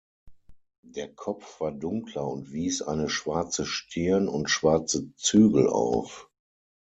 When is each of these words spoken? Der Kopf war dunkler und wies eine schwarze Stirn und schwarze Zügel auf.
Der 0.87 1.13
Kopf 1.13 1.59
war 1.61 1.71
dunkler 1.71 2.27
und 2.27 2.51
wies 2.51 2.81
eine 2.81 3.07
schwarze 3.07 3.67
Stirn 3.67 4.27
und 4.29 4.49
schwarze 4.49 5.13
Zügel 5.15 5.67
auf. 5.69 6.27